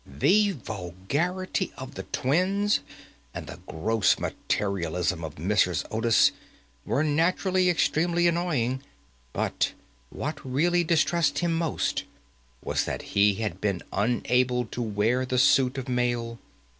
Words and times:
The 0.07 0.53
vulgarity 0.53 1.71
of 1.77 1.93
the 1.93 2.01
twins, 2.11 2.79
and 3.35 3.45
the 3.45 3.59
gross 3.67 4.17
materialism 4.17 5.23
of 5.23 5.35
Mrs. 5.35 5.85
Otis, 5.91 6.31
were 6.87 7.03
naturally 7.03 7.69
extremely 7.69 8.25
annoying, 8.27 8.81
but 9.31 9.73
what 10.09 10.43
really 10.43 10.83
distressed 10.83 11.37
him 11.37 11.53
most 11.55 12.05
was 12.63 12.85
that 12.85 13.01
he 13.15 13.35
had 13.35 13.61
been 13.61 13.83
unable 13.93 14.65
to 14.65 14.81
wear 14.81 15.23
the 15.23 15.37
suit 15.37 15.77
of 15.77 15.87
mail. 15.87 16.39